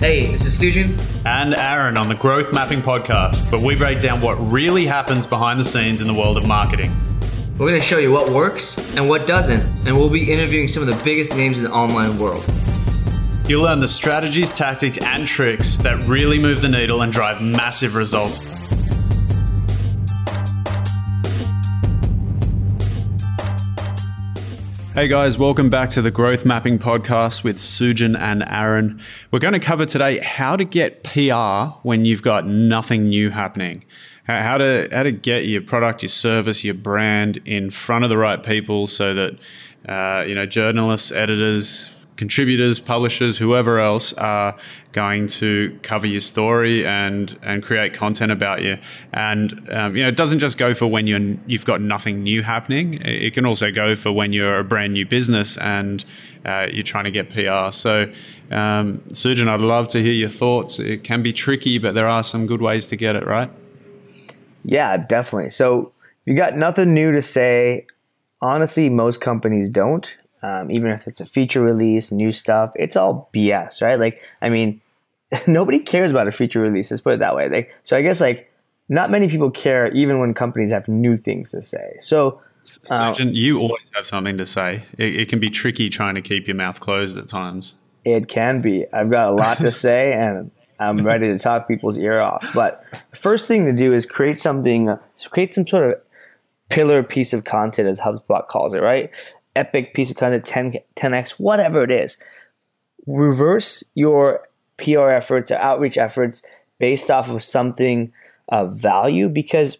[0.00, 0.98] Hey, this is Sujan.
[1.26, 5.60] And Aaron on the Growth Mapping Podcast, where we break down what really happens behind
[5.60, 6.90] the scenes in the world of marketing.
[7.58, 10.82] We're going to show you what works and what doesn't, and we'll be interviewing some
[10.82, 12.42] of the biggest names in the online world.
[13.46, 17.94] You'll learn the strategies, tactics, and tricks that really move the needle and drive massive
[17.94, 18.59] results.
[24.92, 29.00] Hey guys, welcome back to the Growth Mapping Podcast with Sujan and Aaron.
[29.30, 33.84] We're going to cover today how to get PR when you've got nothing new happening.
[34.24, 38.18] How to how to get your product, your service, your brand in front of the
[38.18, 39.38] right people, so that
[39.88, 44.54] uh, you know journalists, editors, contributors, publishers, whoever else are
[44.92, 48.76] going to cover your story and and create content about you.
[49.14, 52.42] And um, you know, it doesn't just go for when you're you've got nothing new
[52.42, 53.00] happening.
[53.06, 56.04] It can also go for when you're a brand new business and
[56.44, 57.72] uh, you're trying to get PR.
[57.72, 58.02] So,
[58.50, 60.78] um, Sujan, I'd love to hear your thoughts.
[60.78, 63.50] It can be tricky, but there are some good ways to get it right.
[64.62, 65.48] Yeah, definitely.
[65.48, 65.92] So
[66.26, 67.86] you got nothing new to say.
[68.42, 73.28] Honestly, most companies don't um, even if it's a feature release, new stuff, it's all
[73.34, 73.98] BS, right?
[73.98, 74.80] Like, I mean,
[75.46, 76.90] nobody cares about a feature release.
[76.90, 77.48] Let's put it that way.
[77.48, 78.50] Like, so I guess like
[78.88, 81.96] not many people care, even when companies have new things to say.
[82.00, 82.40] So,
[82.90, 84.84] uh, you always have something to say.
[84.98, 87.74] It, it, can be tricky trying to keep your mouth closed at times.
[88.04, 88.84] It can be.
[88.92, 92.46] I've got a lot to say, and I'm ready to talk people's ear off.
[92.54, 94.94] But the first thing to do is create something,
[95.30, 96.00] create some sort of
[96.68, 99.10] pillar piece of content, as HubSpot calls it, right?
[99.56, 102.16] Epic piece of content, 10, 10x, whatever it is.
[103.06, 106.42] Reverse your PR efforts or outreach efforts
[106.78, 108.12] based off of something
[108.48, 109.78] of value because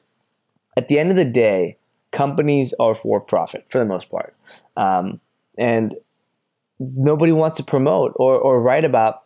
[0.77, 1.77] at the end of the day,
[2.12, 4.35] companies are for profit for the most part.
[4.77, 5.21] Um,
[5.59, 5.95] and
[6.79, 9.23] nobody wants to promote or, or write about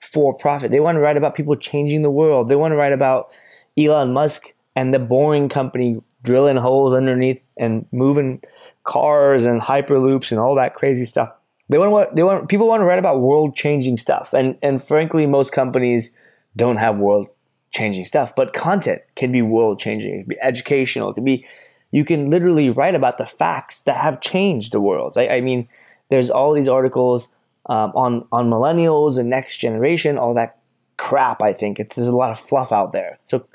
[0.00, 0.70] for profit.
[0.70, 2.48] They want to write about people changing the world.
[2.48, 3.30] They want to write about
[3.78, 8.42] Elon Musk and the boring company drilling holes underneath and moving
[8.84, 11.32] cars and hyperloops and all that crazy stuff.
[11.68, 14.82] They want what they want people want to write about world changing stuff, and and
[14.82, 16.14] frankly, most companies
[16.56, 17.28] don't have world
[17.70, 18.34] changing stuff.
[18.34, 20.12] But content can be world changing.
[20.12, 21.10] It can be educational.
[21.10, 21.46] It can be
[21.90, 25.16] you can literally write about the facts that have changed the world.
[25.16, 25.68] I, I mean,
[26.10, 27.34] there's all these articles
[27.66, 30.58] um, on on millennials and next generation, all that
[30.98, 31.40] crap.
[31.40, 33.18] I think it's there's a lot of fluff out there.
[33.24, 33.46] So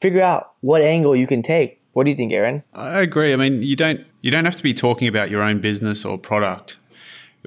[0.00, 2.62] figure out what angle you can take what do you think, Aaron?
[2.74, 3.32] I agree.
[3.32, 6.16] I mean, you don't you don't have to be talking about your own business or
[6.16, 6.76] product.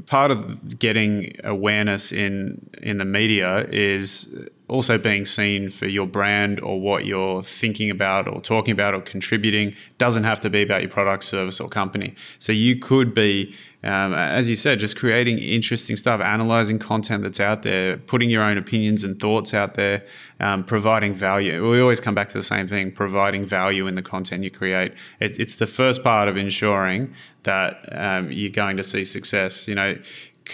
[0.07, 4.27] Part of getting awareness in in the media is
[4.67, 8.99] also being seen for your brand or what you're thinking about or talking about or
[8.99, 9.73] contributing.
[9.99, 12.13] Doesn't have to be about your product, service, or company.
[12.37, 17.39] So you could be um, as you said, just creating interesting stuff, analyzing content that's
[17.39, 20.05] out there, putting your own opinions and thoughts out there,
[20.39, 21.67] um, providing value.
[21.67, 24.93] We always come back to the same thing: providing value in the content you create.
[25.19, 29.67] It, it's the first part of ensuring that um, you're going to see success.
[29.67, 29.97] You know,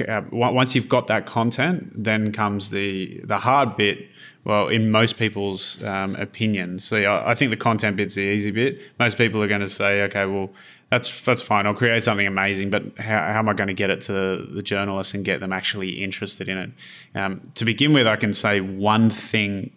[0.07, 4.07] uh, once you've got that content, then comes the the hard bit.
[4.45, 8.51] Well, in most people's um, opinions, so I, I think the content bit's the easy
[8.51, 8.79] bit.
[8.97, 10.51] Most people are going to say, okay, well
[10.89, 11.65] that's that's fine.
[11.65, 14.63] I'll create something amazing, but how, how am I going to get it to the
[14.63, 16.69] journalists and get them actually interested in it?
[17.15, 19.71] Um, to begin with, I can say one thing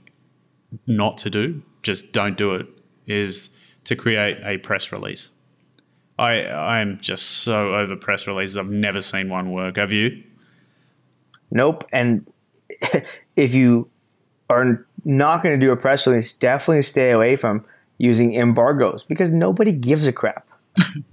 [0.87, 2.67] not to do, just don't do it,
[3.07, 3.51] is
[3.85, 5.29] to create a press release.
[6.19, 8.57] I I am just so over press releases.
[8.57, 9.79] I've never seen one work.
[9.79, 10.23] Have you?
[11.51, 11.89] Nope.
[11.93, 12.31] And
[13.37, 13.91] if you
[14.49, 17.65] are not going to do a press release, definitely stay away from
[17.99, 20.47] using embargoes because nobody gives a crap.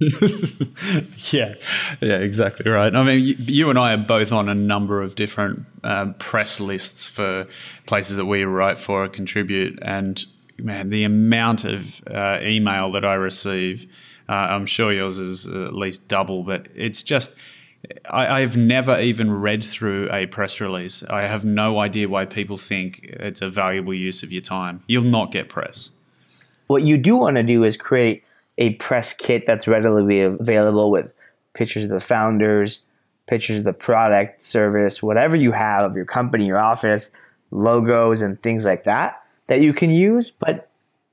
[1.30, 1.54] yeah,
[2.00, 2.94] yeah, exactly right.
[2.94, 6.60] I mean, you, you, and I are both on a number of different um, press
[6.60, 7.46] lists for
[7.86, 10.24] places that we write for or contribute, and
[10.58, 13.90] man, the amount of uh, email that I receive,
[14.28, 17.34] uh, I'm sure yours is at least double, but it's just.
[18.10, 21.04] I, I've never even read through a press release.
[21.08, 24.82] I have no idea why people think it's a valuable use of your time.
[24.88, 25.90] You'll not get press.
[26.66, 28.24] What you do want to do is create
[28.58, 31.10] a press kit that's readily available with
[31.54, 32.80] pictures of the founders,
[33.26, 37.10] pictures of the product, service, whatever you have of your company, your office,
[37.50, 40.30] logos, and things like that that you can use.
[40.30, 40.68] But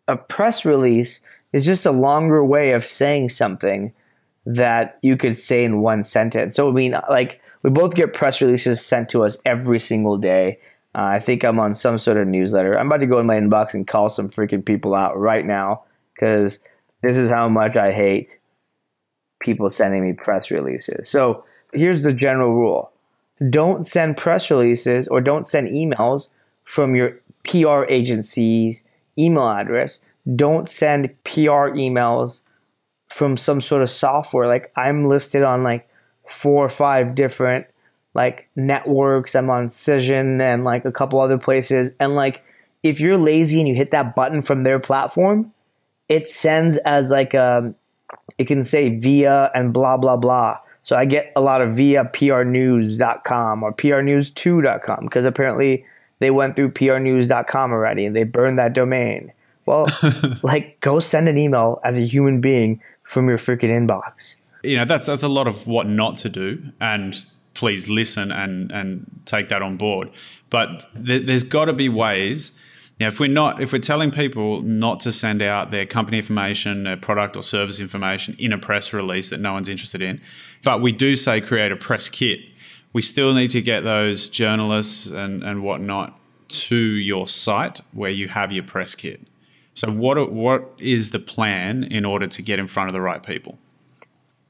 [0.07, 1.21] a press release
[1.53, 3.93] is just a longer way of saying something
[4.45, 6.55] that you could say in one sentence.
[6.55, 10.59] So, I mean, like, we both get press releases sent to us every single day.
[10.93, 12.77] Uh, I think I'm on some sort of newsletter.
[12.77, 15.83] I'm about to go in my inbox and call some freaking people out right now
[16.13, 16.61] because
[17.05, 18.37] this is how much I hate
[19.39, 21.07] people sending me press releases.
[21.07, 21.43] So
[21.73, 22.91] here's the general rule
[23.49, 26.29] don't send press releases or don't send emails
[26.63, 28.83] from your PR agency's
[29.17, 29.99] email address.
[30.35, 32.41] Don't send PR emails
[33.09, 34.47] from some sort of software.
[34.47, 35.87] Like I'm listed on like
[36.27, 37.67] four or five different
[38.13, 39.35] like networks.
[39.35, 41.91] I'm on Cision and like a couple other places.
[41.99, 42.41] And like
[42.83, 45.51] if you're lazy and you hit that button from their platform,
[46.09, 47.75] it sends as like a um,
[48.37, 50.57] it can say via and blah blah blah.
[50.81, 55.83] So I get a lot of via prnews.com or prnews2.com because apparently
[56.19, 59.33] they went through prnews.com already and they burned that domain.
[59.65, 59.87] Well,
[60.43, 64.35] like go send an email as a human being from your freaking inbox.
[64.63, 67.25] You know, that's that's a lot of what not to do and
[67.55, 70.11] please listen and and take that on board.
[70.49, 72.51] But th- there's got to be ways
[72.99, 76.83] now, if we're not, if we're telling people not to send out their company information,
[76.83, 80.21] their product or service information in a press release that no one's interested in,
[80.63, 82.39] but we do say create a press kit,
[82.93, 88.29] we still need to get those journalists and, and whatnot to your site where you
[88.29, 89.19] have your press kit.
[89.73, 93.21] So, what what is the plan in order to get in front of the right
[93.21, 93.59] people?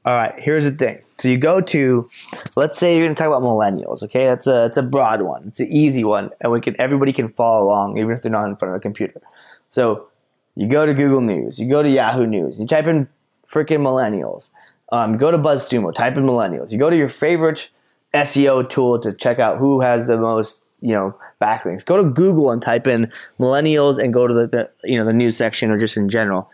[0.06, 1.00] All right, here's the thing.
[1.18, 2.08] So you go to,
[2.54, 4.04] let's say you're going to talk about millennials.
[4.04, 5.48] Okay, that's a it's a broad one.
[5.48, 8.48] It's an easy one, and we can everybody can follow along even if they're not
[8.48, 9.20] in front of a computer.
[9.68, 10.06] So
[10.54, 13.08] you go to Google News, you go to Yahoo News, you type in
[13.48, 14.52] freaking millennials.
[14.92, 16.70] Um, go to BuzzSumo, type in millennials.
[16.70, 17.68] You go to your favorite
[18.14, 21.84] SEO tool to check out who has the most you know backlinks.
[21.84, 23.10] Go to Google and type in
[23.40, 26.48] millennials and go to the, the you know the news section or just in general.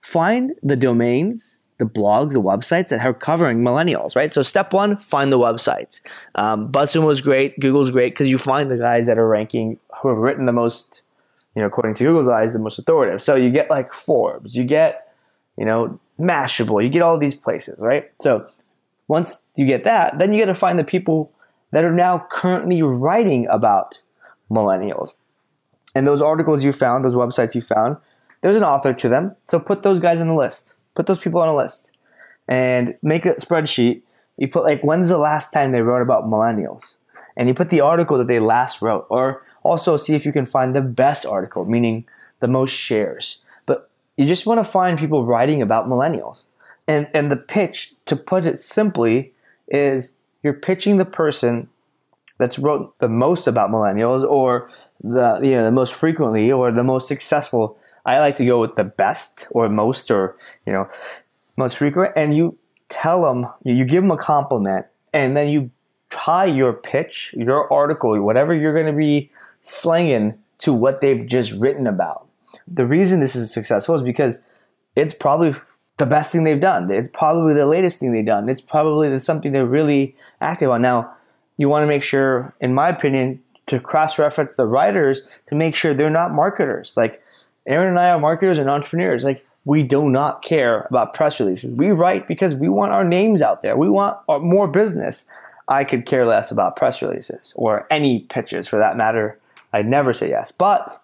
[0.00, 4.32] Find the domains the blogs, the websites that are covering millennials, right?
[4.32, 6.00] So step one, find the websites.
[6.34, 10.08] Um, BuzzSumo was great, Google's great because you find the guys that are ranking who
[10.08, 11.02] have written the most,
[11.54, 13.22] you know, according to Google's eyes, the most authoritative.
[13.22, 15.14] So you get like Forbes, you get,
[15.56, 18.10] you know, Mashable, you get all these places, right?
[18.20, 18.48] So
[19.06, 21.32] once you get that, then you got to find the people
[21.70, 24.02] that are now currently writing about
[24.50, 25.14] millennials.
[25.94, 27.98] And those articles you found, those websites you found,
[28.40, 29.36] there's an author to them.
[29.44, 31.92] So put those guys on the list Put those people on a list
[32.48, 34.02] and make a spreadsheet.
[34.36, 36.96] You put like when's the last time they wrote about millennials,
[37.36, 40.44] and you put the article that they last wrote, or also see if you can
[40.44, 42.04] find the best article, meaning
[42.40, 43.44] the most shares.
[43.64, 46.46] But you just want to find people writing about millennials,
[46.88, 49.32] and and the pitch, to put it simply,
[49.68, 51.68] is you're pitching the person
[52.38, 54.68] that's wrote the most about millennials, or
[55.00, 58.76] the you know the most frequently, or the most successful I like to go with
[58.76, 60.36] the best or most or
[60.66, 60.88] you know
[61.56, 62.56] most frequent, and you
[62.88, 65.70] tell them you give them a compliment, and then you
[66.10, 69.30] tie your pitch, your article, whatever you're going to be
[69.60, 72.26] slinging to what they've just written about.
[72.66, 74.42] The reason this is successful is because
[74.96, 75.54] it's probably
[75.98, 76.90] the best thing they've done.
[76.90, 78.48] It's probably the latest thing they've done.
[78.48, 80.82] It's probably something they're really active on.
[80.82, 81.12] Now,
[81.56, 85.74] you want to make sure, in my opinion, to cross reference the writers to make
[85.74, 86.96] sure they're not marketers.
[86.96, 87.22] Like
[87.68, 89.24] Aaron and I are marketers and entrepreneurs.
[89.24, 91.74] Like we do not care about press releases.
[91.74, 93.76] We write because we want our names out there.
[93.76, 95.26] We want uh, more business.
[95.68, 99.38] I could care less about press releases or any pitches for that matter.
[99.72, 100.50] I'd never say yes.
[100.50, 101.02] But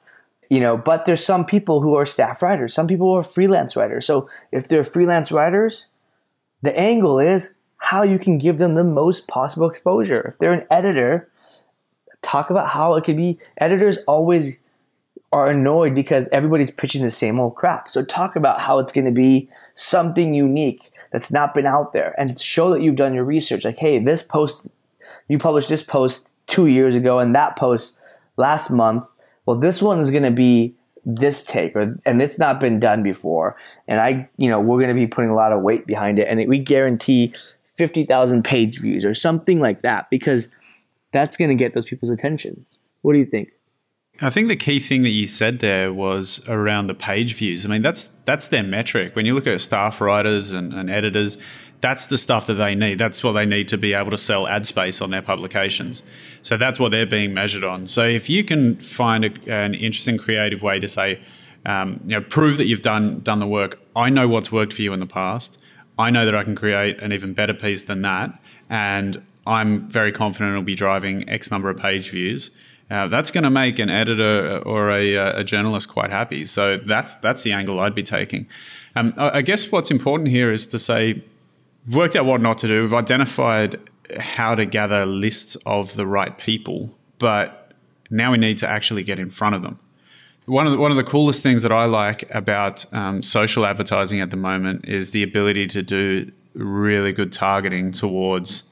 [0.49, 2.73] you know, but there's some people who are staff writers.
[2.73, 4.07] Some people are freelance writers.
[4.07, 5.89] So if they're freelance writers,
[6.63, 10.21] the angle is how you can give them the most possible exposure.
[10.23, 11.29] If they're an editor,
[12.23, 13.39] talk about how it could be.
[13.59, 14.59] Editors always
[15.33, 17.91] are annoyed because everybody's pitching the same old crap.
[17.91, 22.15] So talk about how it's going to be something unique that's not been out there
[22.19, 23.65] and show that you've done your research.
[23.65, 24.69] Like, hey, this post,
[25.29, 27.97] you published this post two years ago and that post
[28.37, 29.05] last month.
[29.47, 30.75] Well, this one is going to be
[31.07, 34.89] this take or and it's not been done before and i you know we're going
[34.89, 37.33] to be putting a lot of weight behind it and we guarantee
[37.77, 40.49] 50,000 page views or something like that because
[41.13, 43.51] that's going to get those people's attentions what do you think
[44.21, 47.65] I think the key thing that you said there was around the page views.
[47.65, 49.17] I mean, that's that's their metric.
[49.17, 51.37] When you look at staff writers and, and, editors,
[51.81, 52.99] that's the stuff that they need.
[52.99, 56.05] That's what they need to be able to sell ad space on their publications.
[56.43, 57.89] So that's what they're being measured on.
[57.89, 61.21] So if you can find a, an interesting, creative way to say,
[61.67, 63.81] um, you know, prove that you've done done the work.
[63.97, 65.59] I know what's worked for you in the past.
[65.99, 68.39] I know that I can create an even better piece than that,
[68.71, 72.53] and I'm very confident it'll be driving X number of page views
[72.91, 76.45] uh, that's going to make an editor or a, uh, a, journalist quite happy.
[76.45, 78.47] So that's that's the angle I'd be taking.
[78.95, 81.23] Um, I, I, guess what's important here is to say
[81.87, 82.83] we've worked out what not to do.
[82.83, 83.81] We've identified
[84.19, 87.73] how to gather lists of the right people, but
[88.11, 89.79] now we need to actually get in front of them.
[90.47, 94.21] One of the, one of the coolest things that I like about um, social advertising
[94.21, 98.65] at the moment is the ability to do really good targeting towards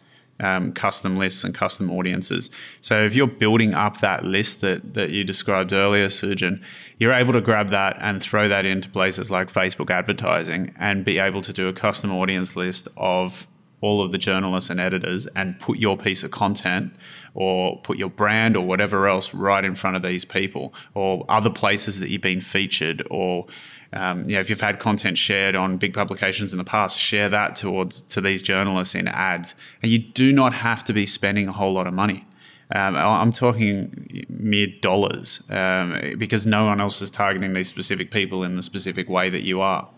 [0.42, 2.50] um, custom lists and custom audiences.
[2.80, 6.62] So if you're building up that list that, that you described earlier, Sujan,
[6.98, 11.18] you're able to grab that and throw that into places like Facebook advertising and be
[11.18, 13.46] able to do a custom audience list of
[13.82, 16.94] all of the journalists and editors and put your piece of content
[17.34, 21.50] or put your brand or whatever else right in front of these people or other
[21.50, 23.46] places that you've been featured or
[23.94, 27.28] um, you know, if you've had content shared on big publications in the past, share
[27.28, 29.54] that towards to these journalists in ads.
[29.82, 32.26] And you do not have to be spending a whole lot of money.
[32.74, 38.44] Um, I'm talking mere dollars um, because no one else is targeting these specific people
[38.44, 39.90] in the specific way that you are.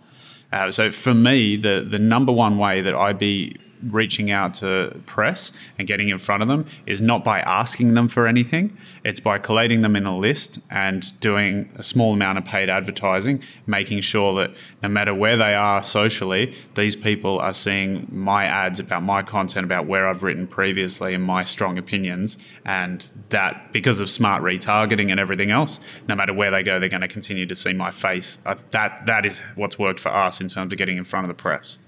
[0.50, 5.00] Uh, so for me, the the number one way that I be reaching out to
[5.06, 8.76] press and getting in front of them is not by asking them for anything.
[9.04, 13.42] It's by collating them in a list and doing a small amount of paid advertising,
[13.66, 14.52] making sure that
[14.82, 19.64] no matter where they are socially, these people are seeing my ads about my content,
[19.64, 22.36] about where I've written previously and my strong opinions.
[22.64, 26.88] And that, because of smart retargeting and everything else, no matter where they go, they're
[26.88, 28.38] going to continue to see my face.
[28.70, 31.40] That, that is what's worked for us in terms of getting in front of the
[31.40, 31.78] press.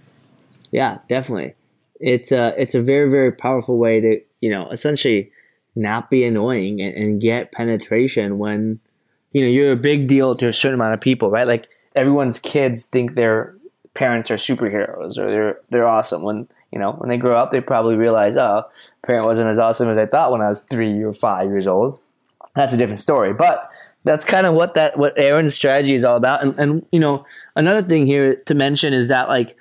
[0.70, 1.54] Yeah, definitely
[2.00, 5.30] it's a it's a very very powerful way to you know essentially
[5.76, 8.80] not be annoying and, and get penetration when
[9.32, 11.46] you know you're a big deal to a certain amount of people, right?
[11.46, 13.54] Like everyone's kids think their
[13.94, 16.22] parents are superheroes or they're they're awesome.
[16.22, 18.64] When you know when they grow up, they probably realize, oh,
[19.04, 21.98] parent wasn't as awesome as I thought when I was three or five years old.
[22.54, 23.68] That's a different story, but
[24.04, 26.42] that's kind of what that what Aaron's strategy is all about.
[26.42, 29.56] And and you know another thing here to mention is that like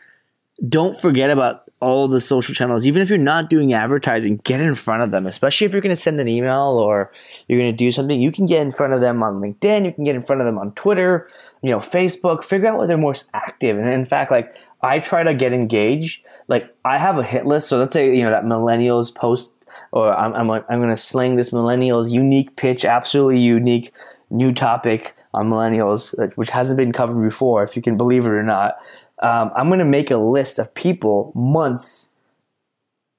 [0.70, 4.74] don't forget about all the social channels, even if you're not doing advertising, get in
[4.74, 7.12] front of them, especially if you're going to send an email or
[7.48, 8.22] you're going to do something.
[8.22, 10.46] You can get in front of them on LinkedIn, you can get in front of
[10.46, 11.30] them on Twitter,
[11.62, 13.78] you know, Facebook, figure out where they're most active.
[13.78, 16.24] And in fact, like I try to get engaged.
[16.48, 17.68] Like I have a hit list.
[17.68, 21.36] So let's say, you know, that millennials post or I'm, I'm, I'm going to sling
[21.36, 23.92] this millennials unique pitch, absolutely unique
[24.30, 28.44] new topic on millennials, which hasn't been covered before, if you can believe it or
[28.44, 28.78] not
[29.20, 32.12] um, I'm going to make a list of people months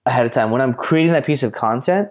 [0.05, 0.50] ahead of time.
[0.50, 2.11] When I'm creating that piece of content,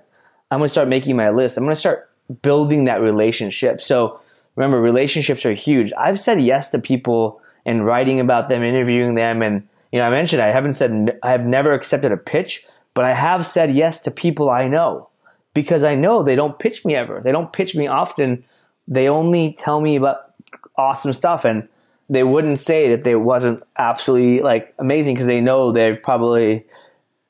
[0.52, 1.58] I'm going to start making my list.
[1.58, 2.10] I'm going to start
[2.42, 3.82] building that relationship.
[3.82, 4.20] So
[4.56, 5.92] remember, relationships are huge.
[5.98, 10.10] I've said yes to people and writing about them, interviewing them, and you know, I
[10.10, 14.02] mentioned I haven't said I have never accepted a pitch, but I have said yes
[14.02, 15.10] to people I know
[15.54, 17.22] because I know they don't pitch me ever.
[17.24, 18.44] They don't pitch me often.
[18.88, 20.34] They only tell me about
[20.78, 21.68] awesome stuff and
[22.10, 26.66] they wouldn't say that they wasn't absolutely like amazing because they know they've probably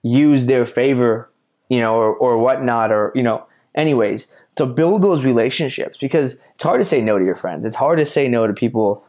[0.04, 1.32] used their favor,
[1.70, 6.64] you know, or, or whatnot, or you know, anyways, to build those relationships because it's
[6.64, 7.66] hard to say no to your friends.
[7.66, 9.04] It's hard to say no to people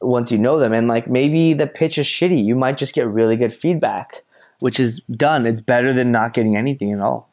[0.00, 2.44] once you know them, and like maybe the pitch is shitty.
[2.44, 4.22] You might just get really good feedback,
[4.60, 5.46] which is done.
[5.46, 7.27] It's better than not getting anything at all.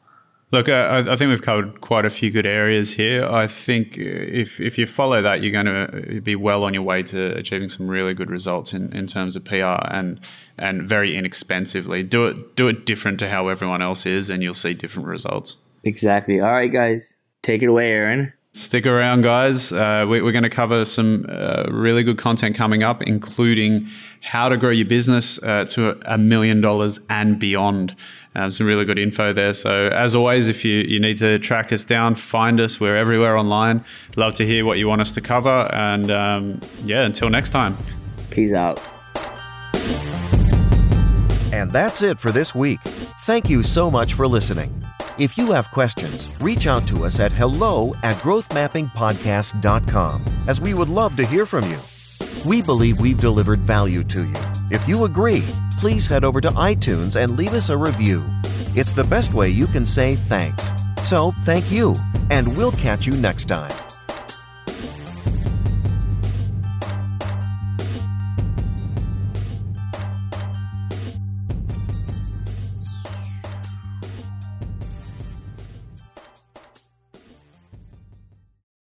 [0.52, 3.26] Look, I, I, think we've covered quite a few good areas here.
[3.26, 7.02] I think if, if you follow that, you're going to be well on your way
[7.02, 10.20] to achieving some really good results in, in terms of PR and
[10.56, 12.04] and very inexpensively.
[12.04, 15.56] Do it do it different to how everyone else is, and you'll see different results.
[15.82, 16.40] Exactly.
[16.40, 18.32] All right, guys, take it away, Aaron.
[18.56, 19.70] Stick around, guys.
[19.70, 23.86] Uh, we, are going to cover some uh, really good content coming up, including
[24.22, 27.94] how to grow your business uh, to a million dollars and beyond.
[28.34, 29.52] Um, some really good info there.
[29.52, 32.80] So, as always, if you, you need to track us down, find us.
[32.80, 33.84] We're everywhere online.
[34.16, 35.68] Love to hear what you want us to cover.
[35.74, 37.76] And um, yeah, until next time.
[38.30, 38.82] Peace out.
[41.52, 42.80] And that's it for this week.
[42.80, 44.85] Thank you so much for listening.
[45.18, 50.90] If you have questions, reach out to us at hello at growthmappingpodcast.com, as we would
[50.90, 51.78] love to hear from you.
[52.44, 54.34] We believe we've delivered value to you.
[54.70, 55.42] If you agree,
[55.80, 58.22] please head over to iTunes and leave us a review.
[58.74, 60.70] It's the best way you can say thanks.
[61.00, 61.94] So, thank you,
[62.30, 63.85] and we'll catch you next time.